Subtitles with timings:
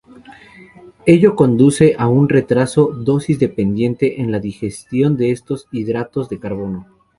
[1.05, 6.87] Ello conduce a un retraso dosis-dependiente en la digestión de estos hidratos de carbono.